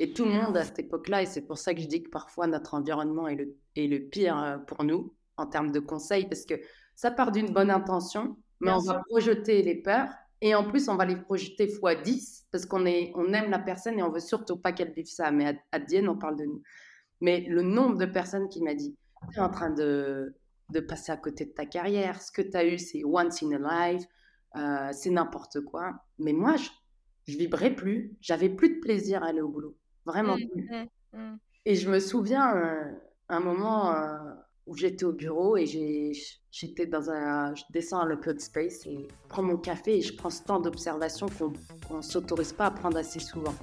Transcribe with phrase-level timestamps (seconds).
[0.00, 2.10] Et tout le monde à cette époque-là, et c'est pour ça que je dis que
[2.10, 6.26] parfois notre environnement est le, est le pire euh, pour nous en termes de conseils,
[6.26, 6.54] parce que
[6.94, 10.10] ça part d'une bonne intention, mais on va projeter les peurs,
[10.40, 13.58] et en plus on va les projeter fois 10, parce qu'on est, on aime la
[13.58, 15.30] personne et on veut surtout pas qu'elle vive ça.
[15.30, 16.62] Mais à, à Dienne, on parle de nous.
[17.20, 18.96] Mais le nombre de personnes qui m'a dit,
[19.32, 20.34] tu es en train de,
[20.70, 23.52] de passer à côté de ta carrière, ce que tu as eu, c'est once in
[23.52, 24.04] a life,
[24.55, 25.91] euh, c'est n'importe quoi.
[26.17, 26.69] Mais moi, je,
[27.31, 29.75] je vibrais plus, j'avais plus de plaisir à aller au boulot,
[30.05, 30.69] vraiment Mm, plus.
[31.13, 31.37] mm, mm.
[31.65, 32.91] Et je me souviens euh,
[33.29, 34.17] un moment euh,
[34.67, 36.13] où j'étais au bureau et j'ai-
[36.51, 37.53] j'étais dans un.
[37.55, 40.59] Je descends à l'open space et je prends mon café et je prends ce temps
[40.59, 43.55] d'observation qu'on ne s'autorise pas à prendre assez souvent.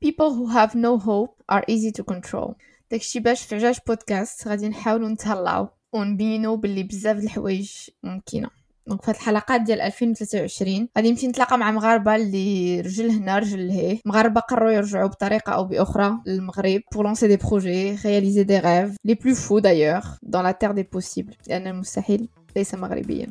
[0.00, 2.54] People who have no hope are easy to control
[2.90, 7.71] داكشي باش في عجاج بودكاست غادي نحاولوا نتهلاو ونبينوا باللي بزاف الحوايج
[8.03, 8.49] ممكنة.
[8.87, 13.67] دونك في هاد الحلقات ديال 2023 غادي نمشي نتلاقى مع مغاربة اللي رجل هنا رجل
[13.67, 18.95] لهيه مغاربة قرروا يرجعوا بطريقة أو بأخرى للمغرب pour lancer des projets réaliser des rêves
[19.05, 23.27] les plus fous d'ailleurs dans la terre des possibles لأن المستحيل ليس مغربيا.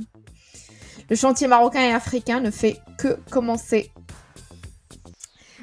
[1.11, 3.92] Le chantier marocain et africain ne fait que commencer.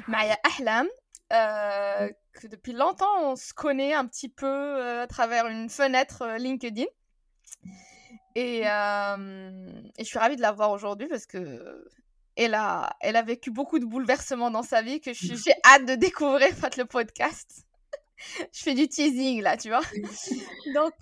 [0.08, 0.86] Maya Ahlam,
[1.32, 6.22] euh, que depuis longtemps on se connaît un petit peu euh, à travers une fenêtre
[6.22, 6.84] euh, LinkedIn.
[8.34, 11.88] Et, euh, et je suis ravie de la voir aujourd'hui parce que
[12.36, 15.94] elle a, elle a vécu beaucoup de bouleversements dans sa vie que j'ai hâte de
[15.94, 17.64] découvrir Fat le podcast.
[18.52, 19.82] je fais du teasing là, tu vois.
[20.74, 20.94] donc,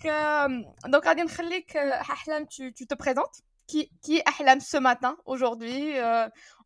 [0.89, 1.93] donc Adine Khallik, euh,
[2.27, 5.95] Ahlam, tu, tu te présentes qui, qui est Ahlam ce matin, aujourd'hui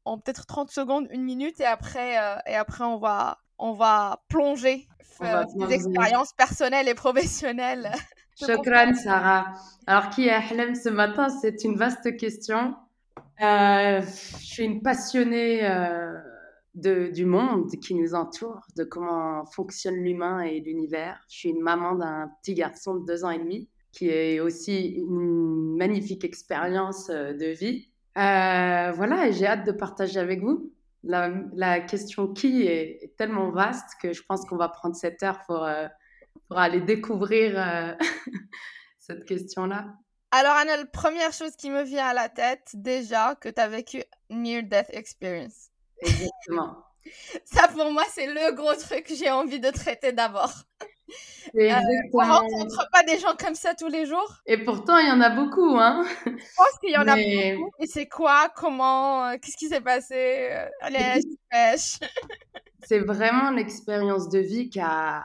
[0.06, 4.22] en peut-être 30 secondes, une minute, et après, euh, et après on, va, on va
[4.28, 4.86] plonger
[5.20, 5.74] On euh, va tes plonger.
[5.74, 7.90] expériences personnelles et professionnelles.
[8.38, 9.54] Shukran, Sarah.
[9.86, 12.74] Alors, qui est Ahlem ce matin C'est une vaste question.
[13.40, 16.12] Euh, je suis une passionnée euh,
[16.74, 21.18] de, du monde qui nous entoure, de comment fonctionne l'humain et l'univers.
[21.30, 24.88] Je suis une maman d'un petit garçon de deux ans et demi qui est aussi
[24.90, 27.88] une magnifique expérience euh, de vie.
[28.18, 30.70] Euh, voilà, et j'ai hâte de partager avec vous.
[31.06, 35.22] La, la question qui est, est tellement vaste que je pense qu'on va prendre cette
[35.22, 35.86] heure pour, euh,
[36.48, 37.94] pour aller découvrir euh,
[38.98, 39.86] cette question-là.
[40.32, 43.68] Alors, Anna, la première chose qui me vient à la tête, déjà, que tu as
[43.68, 45.70] vécu Near-Death Experience.
[46.00, 46.84] Exactement.
[47.44, 50.52] Ça, pour moi, c'est le gros truc que j'ai envie de traiter d'abord.
[51.54, 51.72] C'est
[52.12, 54.38] On rencontre pas des gens comme ça tous les jours?
[54.46, 56.04] Et pourtant, il y en a beaucoup, hein.
[56.24, 57.70] Je pense qu'il y en a beaucoup.
[57.78, 58.48] Et c'est quoi?
[58.54, 59.28] Comment?
[59.28, 60.48] Euh, Qu'est-ce qui s'est passé?
[60.50, 61.98] Euh, Allez, pêche.
[62.84, 65.24] C'est vraiment l'expérience de vie qui a,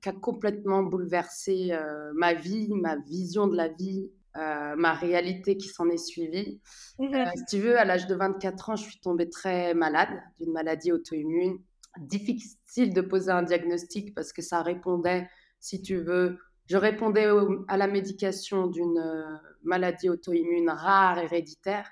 [0.00, 5.56] qui a complètement bouleversé euh, ma vie, ma vision de la vie, euh, ma réalité
[5.56, 6.60] qui s'en est suivie.
[7.00, 10.52] Euh, si tu veux, à l'âge de 24 ans, je suis tombée très malade d'une
[10.52, 11.58] maladie auto-immune.
[11.98, 15.28] Difficile de poser un diagnostic parce que ça répondait,
[15.60, 21.88] si tu veux, je répondais au- à la médication d'une euh, maladie auto-immune rare, héréditaire,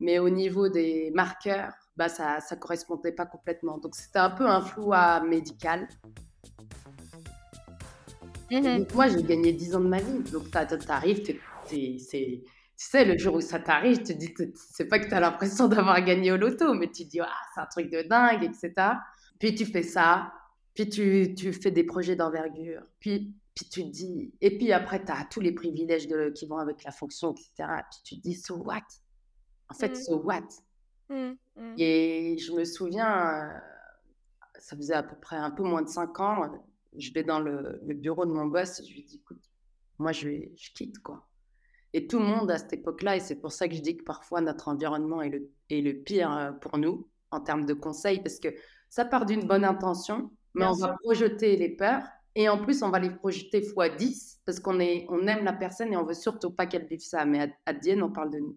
[0.00, 3.78] mais au niveau des marqueurs, bah, ça ne correspondait pas complètement.
[3.78, 5.86] Donc c'était un peu un flou à médical.
[8.50, 8.78] Mhm.
[8.78, 10.18] donc, moi, j'ai gagné 10 ans de ma vie.
[10.30, 14.86] Donc, t'a- t'a- t'arrives, tu sais, le jour où ça t'arrive, tu te dis, c'est
[14.88, 17.60] pas que tu as l'impression d'avoir gagné au loto, mais tu te dis, ah, c'est
[17.60, 18.98] un truc de dingue, etc.
[19.42, 20.32] Puis tu fais ça,
[20.72, 25.04] puis tu, tu fais des projets d'envergure, puis, puis tu te dis, et puis après,
[25.04, 27.50] tu as tous les privilèges de, qui vont avec la fonction, etc.
[27.90, 28.82] Puis tu te dis, so what?
[29.68, 29.94] En fait, Mm.
[29.96, 30.46] so what?
[31.10, 31.36] Mhm.
[31.56, 31.74] Mhm.
[31.76, 33.58] Et je me souviens, euh,
[34.60, 36.48] ça faisait à peu près un peu moins de cinq ans,
[36.96, 39.42] je vais dans le, le bureau de mon boss, je lui dis, écoute,
[39.98, 41.26] moi je, vais, je quitte quoi.
[41.94, 44.04] Et tout le monde à cette époque-là, et c'est pour ça que je dis que
[44.04, 48.20] parfois notre environnement est le, est le pire euh, pour nous en termes de conseils,
[48.22, 48.54] parce que
[48.92, 52.04] ça part d'une bonne intention, mais Bien on va projeter les peurs,
[52.34, 55.54] et en plus on va les projeter fois 10, parce qu'on est, on aime la
[55.54, 57.24] personne et on veut surtout pas qu'elle vive ça.
[57.24, 58.56] Mais à, à Dienne, on parle de nous.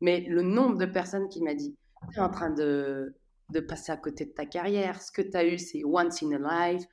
[0.00, 1.76] Mais le nombre de personnes qui m'a dit,
[2.12, 3.14] tu es en train de,
[3.50, 5.00] de passer à côté de ta carrière.
[5.02, 6.84] Ce que tu as eu, c'est once in a life.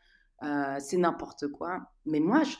[0.43, 1.79] euh, c'est n'importe quoi.
[2.05, 2.55] Mais moi, je,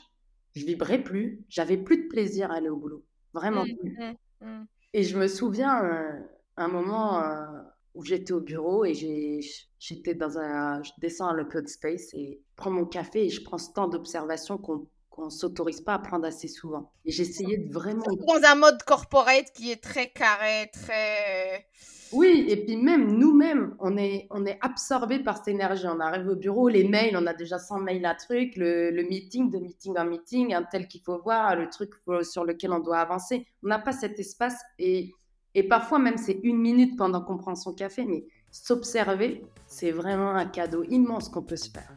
[0.60, 1.44] je vibrais plus.
[1.48, 3.04] J'avais plus de plaisir à aller au boulot.
[3.34, 3.76] Vraiment Mhm.
[3.78, 3.96] plus.
[3.98, 4.16] Mhm.
[4.42, 4.66] Mhm.
[4.94, 6.20] Et je me souviens euh,
[6.56, 7.62] un moment euh,
[7.94, 9.40] où j'étais au bureau et j'ai-
[9.86, 10.82] j'étais dans un.
[10.82, 13.88] Je descends à l'open space et je prends mon café et je prends ce temps
[13.88, 14.86] d'observation qu'on
[15.16, 16.92] qu'on s'autorise pas à prendre assez souvent.
[17.06, 21.66] Et j'essayais de vraiment Dans un mode corporate qui est très carré, très.
[22.12, 25.86] Oui, et puis même nous-mêmes, on est, on est absorbé par cette énergie.
[25.86, 29.02] On arrive au bureau, les mails, on a déjà 100 mails à truc, le, le
[29.04, 31.92] meeting, de meeting en meeting, un tel qu'il faut voir, le truc
[32.22, 33.46] sur lequel on doit avancer.
[33.62, 35.14] On n'a pas cet espace et,
[35.54, 38.26] Et parfois même c'est une minute pendant qu'on prend son café, mais
[38.64, 41.92] s'observer, c'est vraiment un cadeau immense qu'on peut se faire.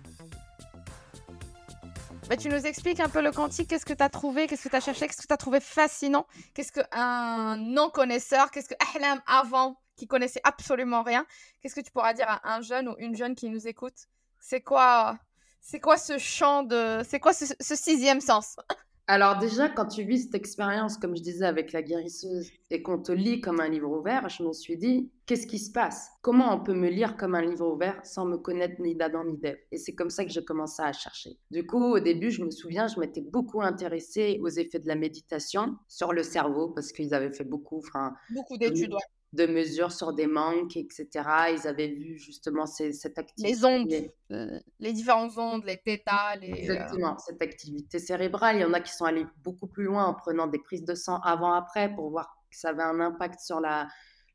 [2.28, 4.70] Bah, tu nous expliques un peu le quantique, qu'est-ce que tu as trouvé, qu'est-ce que
[4.70, 9.20] tu as cherché, qu'est-ce que tu as trouvé fascinant, qu'est-ce qu'un non-connaisseur, qu'est-ce que Ahlam
[9.26, 11.26] avant, qui connaissait absolument rien,
[11.62, 14.08] qu'est-ce que tu pourras dire à un jeune ou une jeune qui nous écoute?
[14.40, 15.18] C'est quoi,
[15.60, 18.58] c'est quoi ce champ de, c'est quoi ce sixième sens?
[19.10, 23.02] Alors déjà, quand tu vis cette expérience, comme je disais avec la guérisseuse, et qu'on
[23.02, 26.10] te lit comme un livre ouvert, je me suis dit, qu'est-ce qui se passe?
[26.22, 29.36] Comment on peut me lire comme un livre ouvert sans me connaître ni d'Adam ni
[29.40, 29.58] d'Ève?
[29.72, 31.32] Et c'est comme ça que j'ai commencé à chercher.
[31.50, 34.96] Du coup, au début, je me souviens, je m'étais beaucoup intéressée aux effets de la
[34.96, 37.82] méditation sur le cerveau, parce qu'ils avaient fait beaucoup...
[38.30, 38.94] Beaucoup d'études,
[39.34, 41.08] de mesures sur des manques, etc.
[41.54, 43.54] Ils avaient vu justement cette activité.
[43.54, 43.94] Les ondes,
[44.31, 46.02] euh, les différentes ondes, les θ,
[46.42, 46.50] les...
[46.50, 48.58] Exactement, cette activité cérébrale.
[48.58, 50.96] Il y en a qui sont allés beaucoup plus loin en prenant des prises de
[50.96, 53.88] sang avant-après pour voir que ça avait un impact sur la,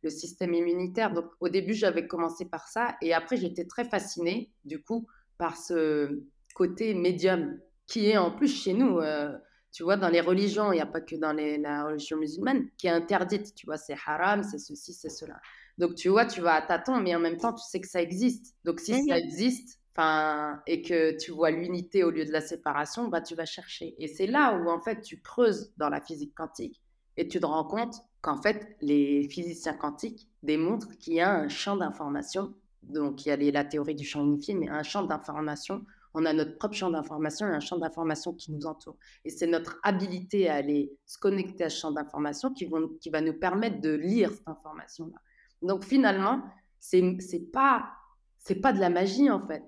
[0.02, 1.12] le système immunitaire.
[1.12, 5.08] Donc au début, j'avais commencé par ça et après, j'étais très fascinée du coup
[5.38, 6.22] par ce
[6.54, 9.00] côté médium qui est en plus chez nous.
[9.00, 9.36] Euh,
[9.74, 12.68] tu vois, dans les religions, il n'y a pas que dans les, la religion musulmane
[12.78, 15.40] qui est interdite, tu vois, c'est haram, c'est ceci, c'est cela.
[15.78, 18.00] Donc, tu vois, tu vas à tâtons, mais en même temps, tu sais que ça
[18.00, 18.54] existe.
[18.64, 23.08] Donc, si ça existe, enfin, et que tu vois l'unité au lieu de la séparation,
[23.08, 23.96] bah, tu vas chercher.
[23.98, 26.80] Et c'est là où, en fait, tu creuses dans la physique quantique
[27.16, 31.48] et tu te rends compte qu'en fait, les physiciens quantiques démontrent qu'il y a un
[31.48, 32.54] champ d'information.
[32.84, 36.32] Donc, il y a la théorie du champ unifié, mais un champ d'information on a
[36.32, 38.96] notre propre champ d'information et un champ d'information qui nous entoure.
[39.24, 42.70] Et c'est notre habilité à aller se connecter à ce champ d'information qui,
[43.00, 45.16] qui va nous permettre de lire cette information-là.
[45.62, 46.42] Donc finalement,
[46.78, 47.90] c'est n'est pas
[48.38, 49.64] c'est pas de la magie en fait.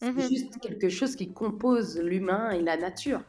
[0.00, 3.20] C'est mmh juste quelque chose qui compose l'humain et la nature.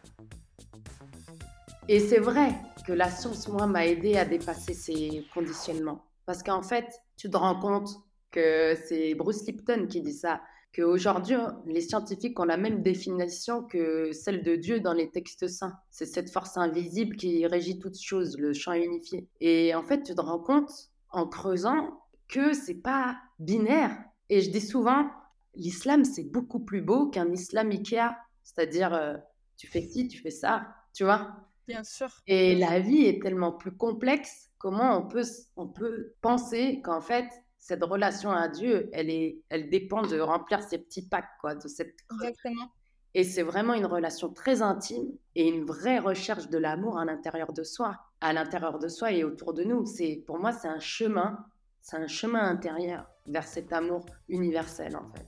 [1.87, 2.53] Et c'est vrai
[2.85, 6.05] que la science, moi, m'a aidé à dépasser ces conditionnements.
[6.27, 6.85] Parce qu'en fait,
[7.17, 7.89] tu te rends compte
[8.29, 10.41] que c'est Bruce Lipton qui dit ça
[10.73, 11.35] qu'aujourd'hui,
[11.65, 15.75] les scientifiques ont la même définition que celle de Dieu dans les textes saints.
[15.89, 19.27] C'est cette force invisible qui régit toutes choses, le champ unifié.
[19.41, 20.71] Et en fait, tu te rends compte
[21.11, 23.97] en creusant que c'est pas binaire.
[24.29, 25.09] Et je dis souvent,
[25.55, 28.15] l'islam, c'est beaucoup plus beau qu'un islam Ikea.
[28.43, 29.15] C'est-à-dire, euh,
[29.57, 31.31] tu fais ci, tu fais ça, tu vois
[31.67, 32.09] Bien sûr.
[32.25, 34.49] Et la vie est tellement plus complexe.
[34.57, 35.23] Comment on peut,
[35.55, 37.27] on peut penser qu'en fait,
[37.59, 41.67] cette relation à Dieu, elle, est, elle dépend de remplir ces petits packs, quoi, de
[41.67, 42.71] cette Exactement.
[43.15, 47.53] Et c'est vraiment une relation très intime et une vraie recherche de l'amour à l'intérieur
[47.53, 49.85] de soi, à l'intérieur de soi et autour de nous.
[49.85, 51.43] C'est pour moi, c'est un chemin,
[51.81, 55.27] c'est un chemin intérieur vers cet amour universel en fait.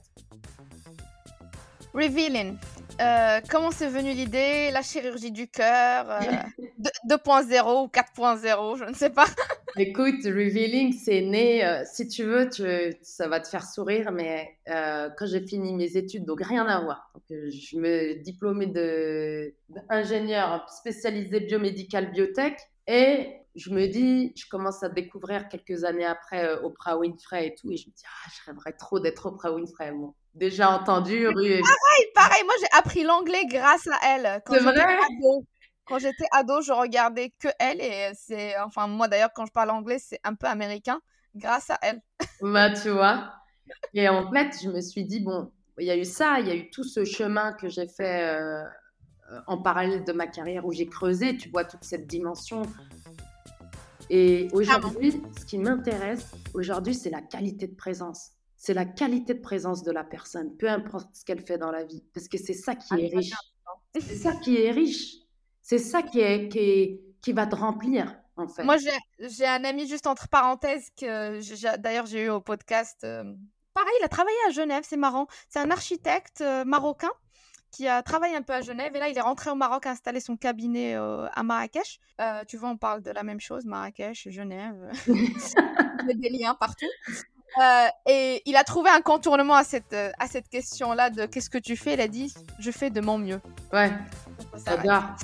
[1.92, 2.56] Revealing.
[3.00, 4.70] Euh, comment c'est venu l'idée?
[4.70, 6.06] La chirurgie du cœur
[7.06, 9.26] 2.0 euh, ou 4.0, je ne sais pas.
[9.76, 12.62] Écoute, Revealing, c'est né, euh, si tu veux, tu,
[13.02, 17.10] ça va te faire sourire, mais quand j'ai fini mes études, donc rien à voir.
[17.14, 18.66] Donc, je me diplômée
[19.68, 26.54] d'ingénieur spécialisé biomédical biotech et je me dis, je commence à découvrir quelques années après
[26.62, 29.92] Oprah Winfrey et tout, et je me dis, ah, je rêverais trop d'être Oprah Winfrey,
[29.92, 31.24] moi déjà entendu.
[31.24, 32.42] Pareil, pareil.
[32.44, 34.42] Moi, j'ai appris l'anglais grâce à elle.
[34.48, 34.98] C'est vrai?
[35.92, 39.68] Quand j'étais ado, je regardais que elle et c'est, enfin, moi d'ailleurs, quand je parle
[39.68, 41.02] anglais, c'est un peu américain
[41.34, 42.00] grâce à elle.
[42.40, 43.34] Bah, tu vois.
[43.92, 46.50] Et en fait, je me suis dit, bon, il y a eu ça, il y
[46.50, 48.64] a eu tout ce chemin que j'ai fait euh,
[49.46, 52.62] en parallèle de ma carrière où j'ai creusé, tu vois, toute cette dimension.
[54.08, 59.40] Et aujourd'hui, ce qui m'intéresse aujourd'hui, c'est la qualité de présence c'est la qualité de
[59.40, 62.54] présence de la personne, peu importe ce qu'elle fait dans la vie, parce que c'est
[62.54, 63.32] ça qui ah, est riche.
[63.92, 65.21] C'est ça qui est riche.
[65.62, 68.64] C'est ça qui, est, qui, qui va te remplir, en fait.
[68.64, 68.76] Moi,
[69.20, 72.98] j'ai un ami, juste entre parenthèses, que d'ailleurs j'ai eu au podcast.
[73.04, 73.22] Euh,
[73.72, 75.28] pareil, il a travaillé à Genève, c'est marrant.
[75.48, 77.12] C'est un architecte euh, marocain
[77.70, 79.92] qui a travaillé un peu à Genève et là il est rentré au Maroc, a
[79.92, 82.00] installé son cabinet euh, à Marrakech.
[82.46, 86.54] tu vois, on parle de la même chose, Marrakech, Genève, il y a des liens
[86.54, 86.84] partout.
[88.06, 91.76] Et il a trouvé un contournement à cette, à cette question-là de qu'est-ce que tu
[91.76, 91.94] fais?
[91.94, 93.40] Il a dit je fais de mon mieux.
[93.72, 93.90] Ouais,
[94.84, 95.16] va.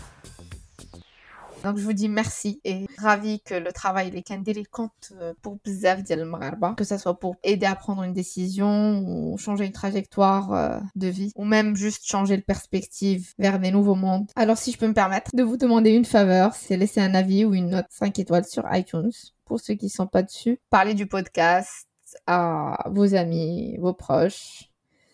[1.64, 5.60] Donc je vous dis merci et ravi que le travail des Kandili compte euh, pour
[5.64, 6.30] bzaf dial
[6.76, 11.32] que ce soit pour aider à prendre une décision ou changer une trajectoire de vie
[11.36, 14.30] ou même juste changer de perspective vers des nouveaux mondes.
[14.36, 17.46] Alors si je peux me permettre de vous demander une faveur, c'est laisser un avis
[17.46, 19.12] ou une note 5 étoiles sur iTunes
[19.46, 20.60] pour ceux qui sont pas dessus.
[20.70, 21.88] Parler du podcast
[22.28, 24.70] à vos amis, vos proches.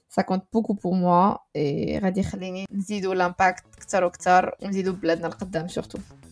[0.10, 5.68] Ça compte beaucoup pour moi et غادي يخليني نزيدوا l'impact اكثر واكثر ونزيدوا بلادنا القدام
[5.68, 6.23] surtout.